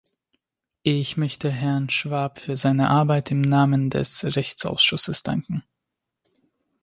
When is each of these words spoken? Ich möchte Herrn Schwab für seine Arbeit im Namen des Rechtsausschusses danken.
Ich 0.81 1.15
möchte 1.15 1.51
Herrn 1.51 1.91
Schwab 1.91 2.39
für 2.39 2.57
seine 2.57 2.89
Arbeit 2.89 3.29
im 3.29 3.41
Namen 3.41 3.91
des 3.91 4.35
Rechtsausschusses 4.35 5.21
danken. 5.21 5.63